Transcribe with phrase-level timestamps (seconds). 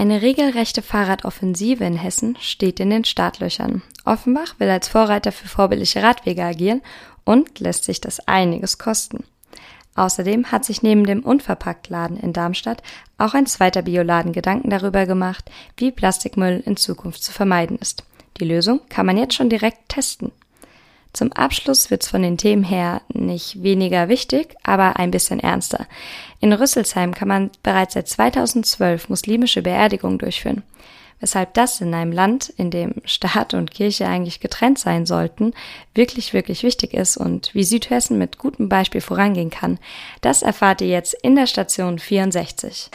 [0.00, 3.82] Eine regelrechte Fahrradoffensive in Hessen steht in den Startlöchern.
[4.04, 6.82] Offenbach will als Vorreiter für vorbildliche Radwege agieren
[7.24, 9.24] und lässt sich das einiges kosten.
[9.96, 12.84] Außerdem hat sich neben dem Unverpacktladen in Darmstadt
[13.18, 18.04] auch ein zweiter Bioladen Gedanken darüber gemacht, wie Plastikmüll in Zukunft zu vermeiden ist.
[18.38, 20.30] Die Lösung kann man jetzt schon direkt testen.
[21.12, 25.86] Zum Abschluss wird's von den Themen her nicht weniger wichtig, aber ein bisschen ernster.
[26.40, 30.62] In Rüsselsheim kann man bereits seit 2012 muslimische Beerdigungen durchführen.
[31.20, 35.52] Weshalb das in einem Land, in dem Staat und Kirche eigentlich getrennt sein sollten,
[35.94, 39.78] wirklich, wirklich wichtig ist und wie Südhessen mit gutem Beispiel vorangehen kann,
[40.20, 42.90] das erfahrt ihr jetzt in der Station 64.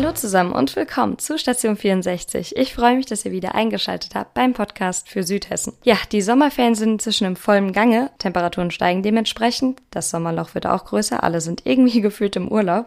[0.00, 2.56] Hallo zusammen und willkommen zu Station 64.
[2.56, 5.74] Ich freue mich, dass ihr wieder eingeschaltet habt beim Podcast für Südhessen.
[5.82, 8.10] Ja, die Sommerferien sind inzwischen im vollen Gange.
[8.16, 9.82] Temperaturen steigen dementsprechend.
[9.90, 11.22] Das Sommerloch wird auch größer.
[11.22, 12.86] Alle sind irgendwie gefühlt im Urlaub.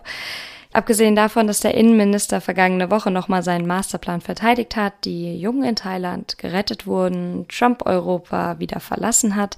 [0.72, 5.76] Abgesehen davon, dass der Innenminister vergangene Woche nochmal seinen Masterplan verteidigt hat, die Jungen in
[5.76, 9.56] Thailand gerettet wurden, Trump Europa wieder verlassen hat,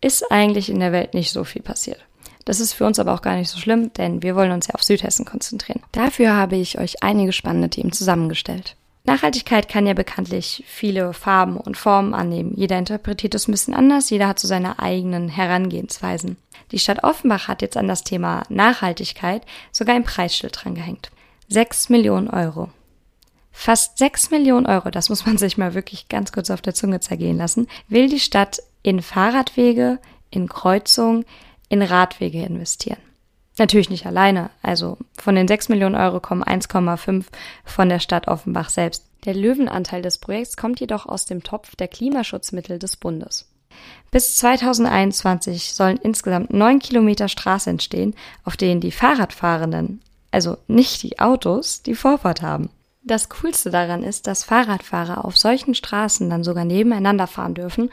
[0.00, 2.04] ist eigentlich in der Welt nicht so viel passiert.
[2.50, 4.74] Das ist für uns aber auch gar nicht so schlimm, denn wir wollen uns ja
[4.74, 5.84] auf Südhessen konzentrieren.
[5.92, 8.74] Dafür habe ich euch einige spannende Themen zusammengestellt.
[9.04, 12.54] Nachhaltigkeit kann ja bekanntlich viele Farben und Formen annehmen.
[12.56, 16.38] Jeder interpretiert es ein bisschen anders, jeder hat so seine eigenen Herangehensweisen.
[16.72, 21.12] Die Stadt Offenbach hat jetzt an das Thema Nachhaltigkeit sogar ein Preisschild drangehängt.
[21.46, 22.70] Sechs Millionen Euro.
[23.52, 26.98] Fast sechs Millionen Euro, das muss man sich mal wirklich ganz kurz auf der Zunge
[26.98, 30.00] zergehen lassen, will die Stadt in Fahrradwege,
[30.32, 31.24] in Kreuzungen,
[31.70, 32.98] in Radwege investieren.
[33.58, 34.50] Natürlich nicht alleine.
[34.62, 37.24] Also von den 6 Millionen Euro kommen 1,5
[37.64, 39.06] von der Stadt Offenbach selbst.
[39.24, 43.46] Der Löwenanteil des Projekts kommt jedoch aus dem Topf der Klimaschutzmittel des Bundes.
[44.10, 50.00] Bis 2021 sollen insgesamt neun Kilometer Straße entstehen, auf denen die Fahrradfahrenden,
[50.32, 52.70] also nicht die Autos, die Vorfahrt haben.
[53.02, 57.90] Das Coolste daran ist, dass Fahrradfahrer auf solchen Straßen dann sogar nebeneinander fahren dürfen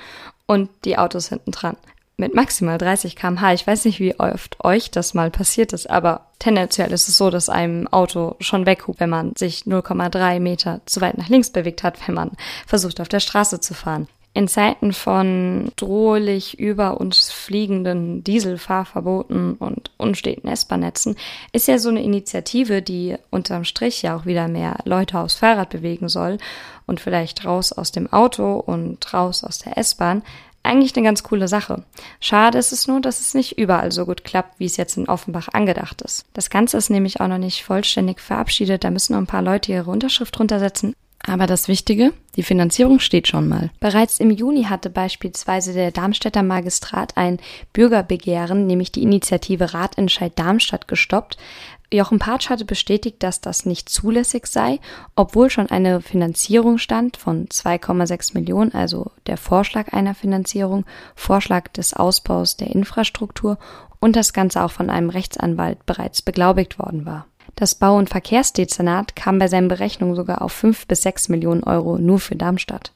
[0.47, 1.77] und die Autos hinten dran
[2.17, 3.53] mit maximal 30 km/h.
[3.53, 7.29] Ich weiß nicht, wie oft euch das mal passiert ist, aber tendenziell ist es so,
[7.29, 11.83] dass einem Auto schon weghupt, wenn man sich 0,3 Meter zu weit nach links bewegt
[11.83, 12.31] hat, wenn man
[12.65, 14.07] versucht, auf der Straße zu fahren.
[14.33, 21.15] In Zeiten von drohlich über uns fliegenden Dieselfahrverboten und unsteten S-Bahn-Netzen
[21.53, 25.71] ist ja so eine Initiative, die unterm Strich ja auch wieder mehr Leute aufs Fahrrad
[25.71, 26.37] bewegen soll
[26.85, 30.21] und vielleicht raus aus dem Auto und raus aus der S-Bahn,
[30.67, 31.83] eigentlich eine ganz coole Sache.
[32.19, 35.07] Schade ist es nur, dass es nicht überall so gut klappt, wie es jetzt in
[35.07, 36.25] Offenbach angedacht ist.
[36.33, 39.71] Das Ganze ist nämlich auch noch nicht vollständig verabschiedet, da müssen noch ein paar Leute
[39.71, 40.93] ihre Unterschrift runtersetzen.
[41.29, 43.69] Aber das Wichtige, die Finanzierung steht schon mal.
[43.81, 47.39] Bereits im Juni hatte beispielsweise der Darmstädter Magistrat ein
[47.73, 51.37] Bürgerbegehren, nämlich die Initiative Ratentscheid Darmstadt, gestoppt,
[51.93, 54.79] Jochen Patsch hatte bestätigt, dass das nicht zulässig sei,
[55.15, 61.93] obwohl schon eine Finanzierung stand von 2,6 Millionen, also der Vorschlag einer Finanzierung, Vorschlag des
[61.93, 63.57] Ausbaus der Infrastruktur
[63.99, 67.25] und das Ganze auch von einem Rechtsanwalt bereits beglaubigt worden war.
[67.55, 71.97] Das Bau- und Verkehrsdezernat kam bei seinen Berechnungen sogar auf 5 bis 6 Millionen Euro
[71.97, 72.91] nur für Darmstadt.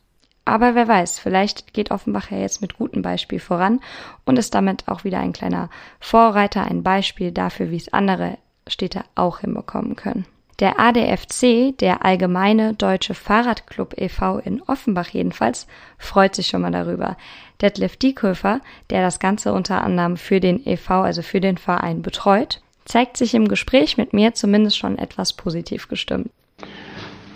[0.46, 3.80] Aber wer weiß, vielleicht geht Offenbach ja jetzt mit gutem Beispiel voran
[4.26, 5.70] und ist damit auch wieder ein kleiner
[6.00, 10.26] Vorreiter, ein Beispiel dafür, wie es andere Städte auch hinbekommen können.
[10.60, 14.38] Der ADFC, der Allgemeine Deutsche Fahrradclub e.V.
[14.38, 15.66] in Offenbach jedenfalls,
[15.98, 17.18] freut sich schon mal darüber.
[17.62, 18.62] Detlef Dieköfer,
[18.92, 23.34] der das Ganze unter anderem für den e.V., also für den Verein betreut, zeigt sich
[23.34, 26.30] im Gespräch mit mir zumindest schon etwas positiv gestimmt.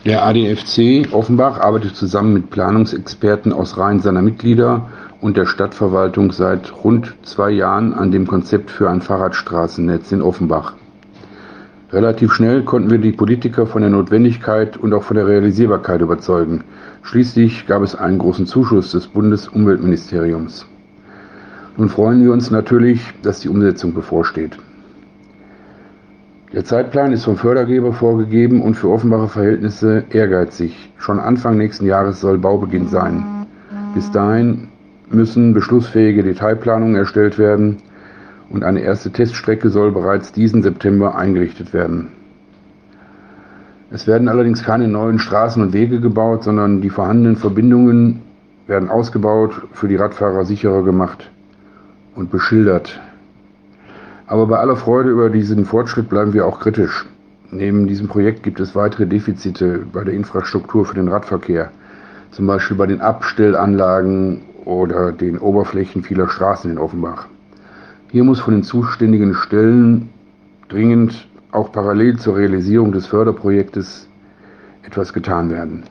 [0.05, 4.87] Der ADFC Offenbach arbeitet zusammen mit Planungsexperten aus Reihen seiner Mitglieder
[5.19, 10.73] und der Stadtverwaltung seit rund zwei Jahren an dem Konzept für ein Fahrradstraßennetz in Offenbach.
[11.91, 16.63] Relativ schnell konnten wir die Politiker von der Notwendigkeit und auch von der Realisierbarkeit überzeugen.
[17.01, 20.67] Schließlich gab es einen großen Zuschuss des Bundesumweltministeriums.
[21.77, 24.57] Nun freuen wir uns natürlich, dass die Umsetzung bevorsteht.
[26.55, 30.89] Der Zeitplan ist vom Fördergeber vorgegeben und für offenbare Verhältnisse ehrgeizig.
[30.97, 33.45] Schon Anfang nächsten Jahres soll Baubeginn sein.
[33.93, 34.69] Bis dahin
[35.09, 37.79] müssen beschlussfähige Detailplanungen erstellt werden
[38.49, 42.13] und eine erste Teststrecke soll bereits diesen September eingerichtet werden.
[43.91, 48.21] Es werden allerdings keine neuen Straßen und Wege gebaut, sondern die vorhandenen Verbindungen
[48.65, 51.29] werden ausgebaut, für die Radfahrer sicherer gemacht
[52.15, 53.01] und beschildert.
[54.27, 57.05] Aber bei aller Freude über diesen Fortschritt bleiben wir auch kritisch.
[57.51, 61.71] Neben diesem Projekt gibt es weitere Defizite bei der Infrastruktur für den Radverkehr.
[62.31, 67.27] zum Beispiel bei den Abstellanlagen oder den Oberflächen vieler Straßen in Offenbach.
[68.11, 70.09] Hier muss von den zuständigen Stellen
[70.67, 74.09] dringend auch parallel zur Realisierung des Förderprojektes
[74.83, 75.83] etwas getan werden.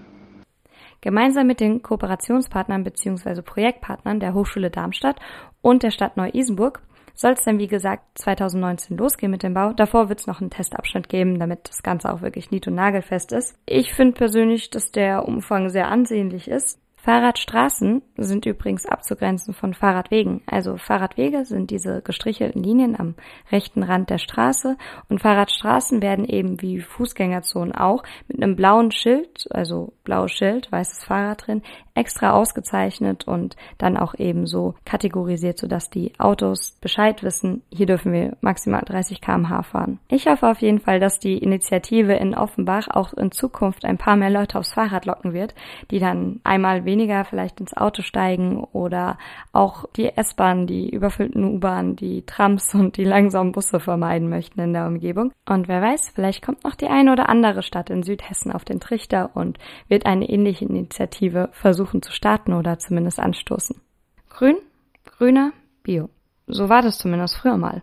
[1.01, 3.43] Gemeinsam mit den Kooperationspartnern bzw.
[3.43, 5.17] Projektpartnern der Hochschule Darmstadt
[5.63, 6.81] und der Stadt Neu-Isenburg
[7.15, 9.73] soll es dann, wie gesagt, 2019 losgehen mit dem Bau.
[9.73, 13.33] Davor wird es noch einen Testabschnitt geben, damit das Ganze auch wirklich nied- und nagelfest
[13.33, 13.57] ist.
[13.67, 16.81] Ich finde persönlich, dass der Umfang sehr ansehnlich ist.
[17.05, 20.41] Fahrradstraßen sind übrigens abzugrenzen von Fahrradwegen.
[20.47, 23.15] Also Fahrradwege sind diese gestrichelten Linien am
[23.53, 24.79] rechten Rand der Straße
[25.11, 31.05] und Fahrradstraßen werden eben wie Fußgängerzonen auch mit einem blauen Schild, also blaues Schild, weißes
[31.05, 31.63] Fahrrad drin,
[31.95, 38.13] extra ausgezeichnet und dann auch eben so kategorisiert, sodass die Autos Bescheid wissen, hier dürfen
[38.13, 40.01] wir maximal 30 kmh fahren.
[40.09, 44.17] Ich hoffe auf jeden Fall, dass die Initiative in Offenbach auch in Zukunft ein paar
[44.17, 45.55] mehr Leute aufs Fahrrad locken wird,
[45.91, 46.94] die dann einmal weniger
[47.25, 49.19] vielleicht ins Auto steigen oder
[49.53, 54.73] auch die S-Bahn, die überfüllten U-Bahn, die Trams und die langsamen Busse vermeiden möchten in
[54.73, 55.33] der Umgebung.
[55.49, 58.81] Und wer weiß, vielleicht kommt noch die eine oder andere Stadt in Südhessen auf den
[58.81, 59.59] Trichter und
[59.89, 63.81] wird eine ähnliche Initiative versuchen zu starten oder zumindest anstoßen.
[64.29, 64.57] Grün,
[65.05, 65.53] grüner,
[65.83, 66.09] bio.
[66.47, 67.83] So war das zumindest früher mal.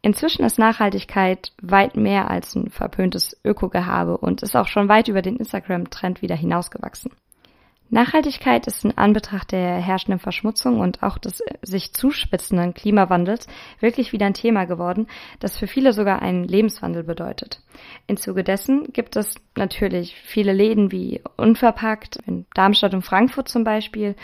[0.00, 5.22] Inzwischen ist Nachhaltigkeit weit mehr als ein verpöntes Ökogehabe und ist auch schon weit über
[5.22, 7.10] den Instagram-Trend wieder hinausgewachsen.
[7.90, 13.46] Nachhaltigkeit ist in Anbetracht der herrschenden Verschmutzung und auch des sich zuspitzenden Klimawandels
[13.80, 15.06] wirklich wieder ein Thema geworden,
[15.40, 17.62] das für viele sogar einen Lebenswandel bedeutet.
[18.06, 23.64] Im Zuge dessen gibt es natürlich viele Läden wie Unverpackt, in Darmstadt und Frankfurt zum
[23.64, 24.14] Beispiel,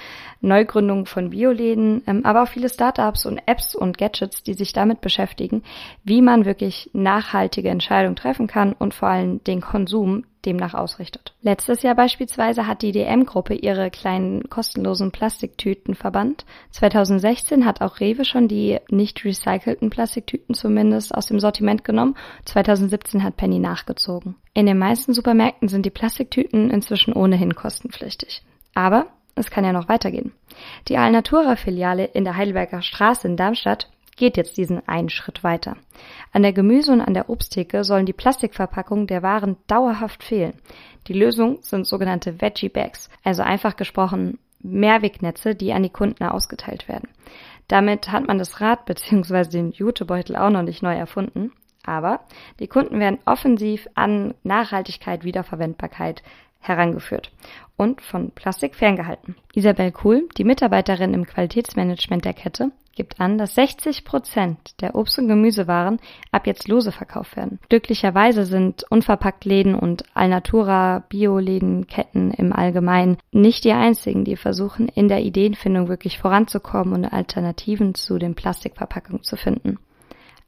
[0.41, 5.01] Neugründungen von Bioläden, ähm, aber auch viele Startups und Apps und Gadgets, die sich damit
[5.01, 5.63] beschäftigen,
[6.05, 11.35] wie man wirklich nachhaltige Entscheidungen treffen kann und vor allem den Konsum demnach ausrichtet.
[11.41, 16.45] Letztes Jahr beispielsweise hat die DM-Gruppe ihre kleinen kostenlosen Plastiktüten verbannt.
[16.71, 22.17] 2016 hat auch Rewe schon die nicht recycelten Plastiktüten zumindest aus dem Sortiment genommen.
[22.45, 24.37] 2017 hat Penny nachgezogen.
[24.55, 28.43] In den meisten Supermärkten sind die Plastiktüten inzwischen ohnehin kostenpflichtig.
[28.73, 30.33] Aber es kann ja noch weitergehen.
[30.89, 35.77] Die Alnatura-Filiale in der Heidelberger Straße in Darmstadt geht jetzt diesen einen Schritt weiter.
[36.33, 40.55] An der Gemüse- und an der Obsttheke sollen die Plastikverpackungen der Waren dauerhaft fehlen.
[41.07, 46.89] Die Lösung sind sogenannte Veggie Bags, also einfach gesprochen Mehrwegnetze, die an die Kunden ausgeteilt
[46.89, 47.11] werden.
[47.69, 49.51] Damit hat man das Rad bzw.
[49.51, 51.53] den Jutebeutel auch noch nicht neu erfunden.
[51.85, 52.21] Aber
[52.61, 56.23] die Kunden werden offensiv an Nachhaltigkeit, Wiederverwendbarkeit
[56.61, 57.31] herangeführt
[57.77, 59.37] und von Plastik ferngehalten.
[59.55, 65.19] Isabel Kuhl, die Mitarbeiterin im Qualitätsmanagement der Kette, gibt an, dass 60 Prozent der Obst-
[65.19, 65.99] und Gemüsewaren
[66.31, 67.59] ab jetzt lose verkauft werden.
[67.69, 75.09] Glücklicherweise sind unverpackt Läden und Alnatura Biolädenketten im Allgemeinen nicht die einzigen, die versuchen, in
[75.09, 79.79] der Ideenfindung wirklich voranzukommen und Alternativen zu den Plastikverpackungen zu finden.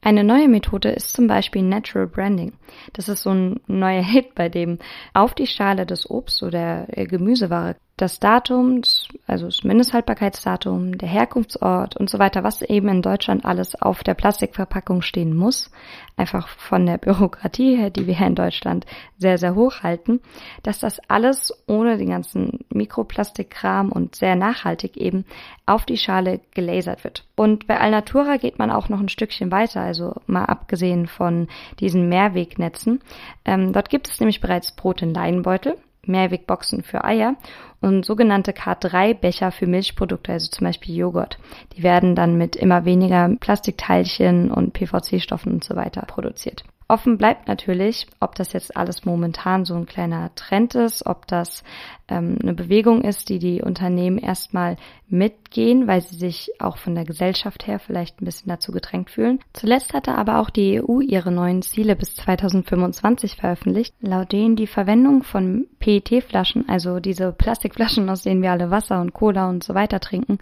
[0.01, 2.53] Eine neue Methode ist zum Beispiel Natural Branding.
[2.93, 4.79] Das ist so ein neuer Hit, bei dem
[5.15, 8.83] auf die Schale des Obst oder Gemüseware das Datum,
[9.27, 14.13] also das Mindesthaltbarkeitsdatum, der Herkunftsort und so weiter, was eben in Deutschland alles auf der
[14.13, 15.71] Plastikverpackung stehen muss,
[16.15, 18.85] einfach von der Bürokratie her, die wir hier in Deutschland
[19.17, 20.21] sehr, sehr hoch halten,
[20.63, 25.25] dass das alles ohne den ganzen Mikroplastikkram und sehr nachhaltig eben
[25.65, 27.25] auf die Schale gelasert wird.
[27.35, 31.49] Und bei Alnatura geht man auch noch ein Stückchen weiter, also mal abgesehen von
[31.81, 33.01] diesen Mehrwegnetzen.
[33.47, 37.37] Ähm, dort gibt es nämlich bereits Brot in Leinbeutel Mehrwegboxen für Eier
[37.81, 41.39] und sogenannte K3-Becher für Milchprodukte, also zum Beispiel Joghurt.
[41.77, 46.65] Die werden dann mit immer weniger Plastikteilchen und PVC-Stoffen und so weiter produziert.
[46.89, 51.65] Offen bleibt natürlich, ob das jetzt alles momentan so ein kleiner Trend ist, ob das
[52.07, 54.77] ähm, eine Bewegung ist, die die Unternehmen erstmal
[55.09, 59.41] mitgehen, weil sie sich auch von der Gesellschaft her vielleicht ein bisschen dazu gedrängt fühlen.
[59.53, 64.69] Zuletzt hatte aber auch die EU ihre neuen Ziele bis 2025 veröffentlicht, laut denen die
[64.69, 69.75] Verwendung von PET-Flaschen, also diese Plastikflaschen, aus denen wir alle Wasser und Cola und so
[69.75, 70.39] weiter trinken,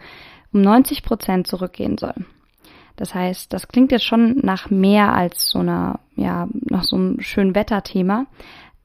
[0.53, 2.15] um 90 Prozent zurückgehen soll.
[2.97, 7.21] Das heißt, das klingt jetzt schon nach mehr als so einer, ja, nach so einem
[7.21, 8.27] schönen Wetterthema.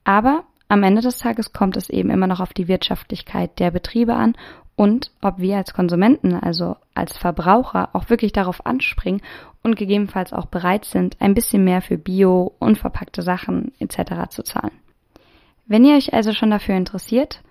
[0.03, 4.15] Aber am Ende des Tages kommt es eben immer noch auf die Wirtschaftlichkeit der Betriebe
[4.15, 4.35] an
[4.75, 9.21] und ob wir als Konsumenten, also als Verbraucher, auch wirklich darauf anspringen
[9.61, 14.29] und gegebenenfalls auch bereit sind, ein bisschen mehr für Bio, unverpackte Sachen etc.
[14.29, 14.71] zu zahlen.
[15.65, 17.41] Wenn ihr euch also schon dafür interessiert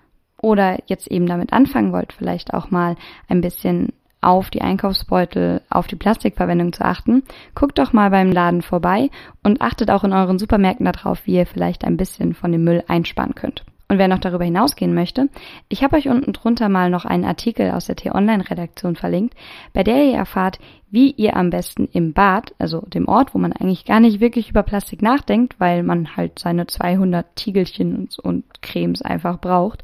[0.41, 2.95] oder jetzt eben damit anfangen wollt, vielleicht auch mal
[3.27, 7.23] ein bisschen auf die Einkaufsbeutel, auf die Plastikverwendung zu achten,
[7.55, 9.09] guckt doch mal beim Laden vorbei
[9.43, 12.83] und achtet auch in euren Supermärkten darauf, wie ihr vielleicht ein bisschen von dem Müll
[12.87, 13.63] einsparen könnt.
[13.91, 15.29] Und wer noch darüber hinausgehen möchte,
[15.67, 19.33] ich habe euch unten drunter mal noch einen Artikel aus der T-Online-Redaktion verlinkt,
[19.73, 20.59] bei der ihr erfahrt,
[20.91, 24.51] wie ihr am besten im Bad, also dem Ort, wo man eigentlich gar nicht wirklich
[24.51, 29.81] über Plastik nachdenkt, weil man halt seine 200 Tiegelchen und, und Cremes einfach braucht,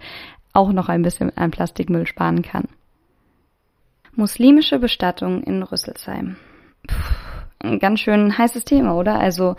[0.53, 2.65] auch noch ein bisschen an Plastikmüll sparen kann.
[4.17, 6.37] Muslimische Bestattung in Rüsselsheim.
[6.87, 6.95] Puh,
[7.59, 9.19] ein ganz schön heißes Thema, oder?
[9.19, 9.57] Also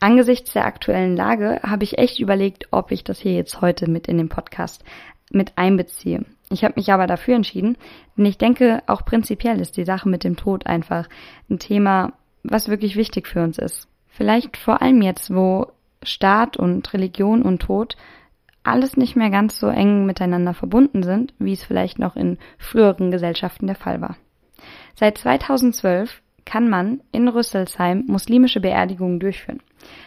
[0.00, 4.08] angesichts der aktuellen Lage habe ich echt überlegt, ob ich das hier jetzt heute mit
[4.08, 4.82] in den Podcast
[5.30, 6.24] mit einbeziehe.
[6.48, 7.76] Ich habe mich aber dafür entschieden,
[8.16, 11.06] denn ich denke, auch prinzipiell ist die Sache mit dem Tod einfach
[11.50, 13.88] ein Thema, was wirklich wichtig für uns ist.
[14.08, 15.66] Vielleicht vor allem jetzt, wo
[16.02, 17.96] Staat und Religion und Tod
[18.62, 23.10] alles nicht mehr ganz so eng miteinander verbunden sind, wie es vielleicht noch in früheren
[23.10, 24.16] Gesellschaften der Fall war.
[24.94, 29.60] Seit 2012 kann man in Rüsselsheim muslimische Beerdigungen durchführen.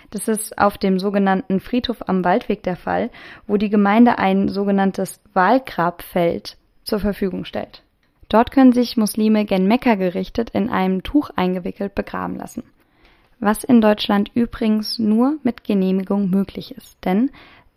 [0.09, 3.11] Das ist auf dem sogenannten Friedhof am Waldweg der Fall,
[3.47, 7.83] wo die Gemeinde ein sogenanntes Wahlgrabfeld zur Verfügung stellt.
[8.27, 12.63] Dort können sich Muslime gen Mekka gerichtet in einem Tuch eingewickelt begraben lassen.
[13.39, 17.31] Was in Deutschland übrigens nur mit Genehmigung möglich ist, denn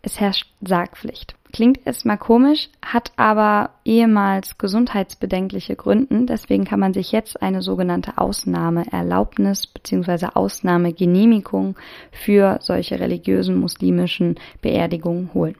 [0.05, 1.35] es herrscht Sargpflicht.
[1.51, 6.27] Klingt erstmal komisch, hat aber ehemals gesundheitsbedenkliche Gründen.
[6.27, 10.27] Deswegen kann man sich jetzt eine sogenannte Ausnahmeerlaubnis bzw.
[10.33, 11.75] Ausnahmegenehmigung
[12.11, 15.55] für solche religiösen muslimischen Beerdigungen holen.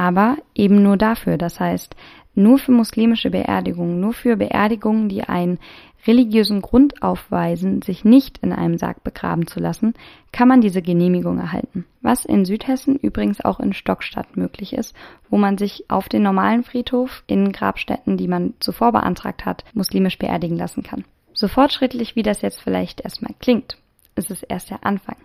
[0.00, 1.36] Aber eben nur dafür.
[1.36, 1.94] Das heißt,
[2.34, 5.58] nur für muslimische Beerdigungen, nur für Beerdigungen, die einen
[6.06, 9.92] religiösen Grund aufweisen, sich nicht in einem Sarg begraben zu lassen,
[10.32, 11.84] kann man diese Genehmigung erhalten.
[12.00, 14.96] Was in Südhessen übrigens auch in Stockstadt möglich ist,
[15.28, 20.16] wo man sich auf den normalen Friedhof in Grabstätten, die man zuvor beantragt hat, muslimisch
[20.16, 21.04] beerdigen lassen kann.
[21.34, 23.76] So fortschrittlich wie das jetzt vielleicht erstmal klingt,
[24.14, 25.16] ist es erst der Anfang.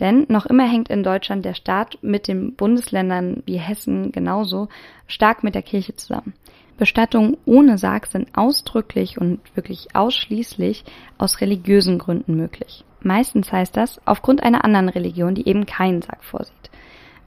[0.00, 4.68] Denn noch immer hängt in Deutschland der Staat mit den Bundesländern wie Hessen genauso
[5.06, 6.34] stark mit der Kirche zusammen.
[6.78, 10.84] Bestattungen ohne Sarg sind ausdrücklich und wirklich ausschließlich
[11.18, 12.84] aus religiösen Gründen möglich.
[13.02, 16.70] Meistens heißt das aufgrund einer anderen Religion, die eben keinen Sarg vorsieht.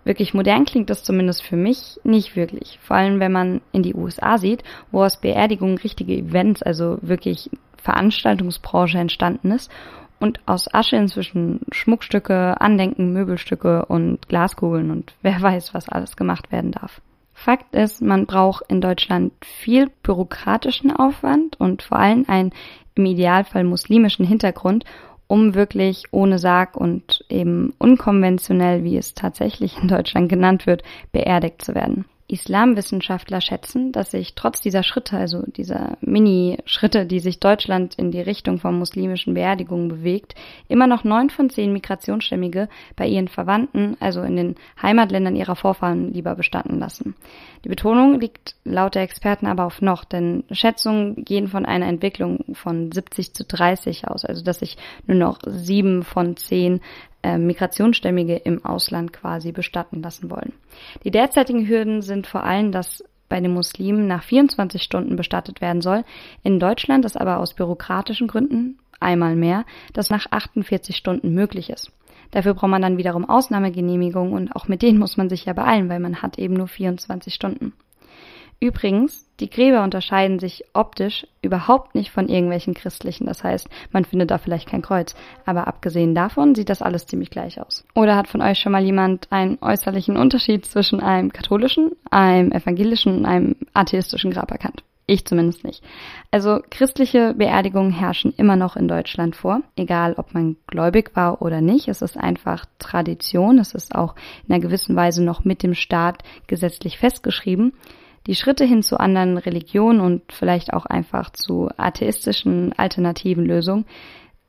[0.06, 2.80] Wirklich modern klingt das zumindest für mich nicht wirklich.
[2.82, 7.50] Vor allem, wenn man in die USA sieht, wo aus Beerdigungen richtige Events, also wirklich
[7.84, 9.70] Veranstaltungsbranche entstanden ist
[10.20, 16.52] und aus Asche inzwischen Schmuckstücke, Andenken, Möbelstücke und Glaskugeln und wer weiß, was alles gemacht
[16.52, 17.02] werden darf.
[17.34, 22.52] Fakt ist, man braucht in Deutschland viel bürokratischen Aufwand und vor allem einen
[22.96, 24.86] im Idealfall muslimischen Hintergrund,
[25.28, 31.64] um wirklich ohne Sarg und eben unkonventionell, wie es tatsächlich in Deutschland genannt wird, beerdigt
[31.64, 32.06] zu werden.
[32.28, 38.22] Islamwissenschaftler schätzen, dass sich trotz dieser Schritte, also dieser Mini-Schritte, die sich Deutschland in die
[38.22, 40.34] Richtung von muslimischen Beerdigungen bewegt,
[40.70, 46.14] immer noch neun von zehn Migrationsstämmige bei ihren Verwandten, also in den Heimatländern ihrer Vorfahren,
[46.14, 47.16] lieber bestatten lassen.
[47.66, 52.56] Die Betonung liegt laut der Experten aber auf noch, denn Schätzungen gehen von einer Entwicklung
[52.56, 54.78] von 70 zu 30 aus, also dass sich
[55.08, 56.80] nur noch sieben von zehn
[57.24, 60.54] äh, Migrationsstämmige im Ausland quasi bestatten lassen wollen.
[61.04, 65.82] Die derzeitigen Hürden sind vor allem, dass bei den Muslimen nach 24 Stunden bestattet werden
[65.82, 66.04] soll.
[66.44, 71.92] In Deutschland ist aber aus bürokratischen Gründen einmal mehr, dass nach 48 Stunden möglich ist.
[72.32, 75.90] Dafür braucht man dann wiederum Ausnahmegenehmigungen und auch mit denen muss man sich ja beeilen,
[75.90, 77.74] weil man hat eben nur 24 Stunden.
[78.64, 83.26] Übrigens, die Gräber unterscheiden sich optisch überhaupt nicht von irgendwelchen christlichen.
[83.26, 85.16] Das heißt, man findet da vielleicht kein Kreuz.
[85.46, 87.84] Aber abgesehen davon sieht das alles ziemlich gleich aus.
[87.94, 93.18] Oder hat von euch schon mal jemand einen äußerlichen Unterschied zwischen einem katholischen, einem evangelischen
[93.18, 94.82] und einem atheistischen Grab erkannt?
[95.08, 95.84] Ich zumindest nicht.
[96.32, 101.60] Also christliche Beerdigungen herrschen immer noch in Deutschland vor, egal ob man gläubig war oder
[101.60, 101.90] nicht.
[101.90, 103.60] Es ist einfach Tradition.
[103.60, 104.16] Es ist auch
[104.48, 107.74] in einer gewissen Weise noch mit dem Staat gesetzlich festgeschrieben.
[108.28, 113.86] Die Schritte hin zu anderen Religionen und vielleicht auch einfach zu atheistischen alternativen Lösungen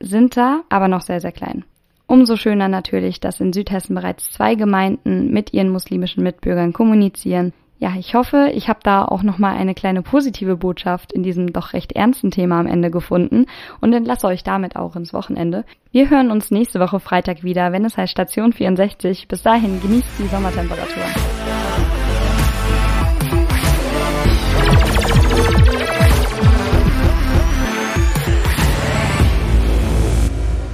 [0.01, 1.65] sind da, aber noch sehr, sehr klein.
[2.07, 7.53] Umso schöner natürlich, dass in Südhessen bereits zwei Gemeinden mit ihren muslimischen Mitbürgern kommunizieren.
[7.79, 11.73] Ja, ich hoffe, ich habe da auch nochmal eine kleine positive Botschaft in diesem doch
[11.73, 13.47] recht ernsten Thema am Ende gefunden
[13.81, 15.65] und entlasse euch damit auch ins Wochenende.
[15.91, 19.27] Wir hören uns nächste Woche Freitag wieder, wenn es heißt Station 64.
[19.27, 21.64] Bis dahin genießt die Sommertemperatur.